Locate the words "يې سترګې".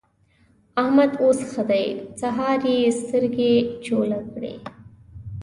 2.71-3.53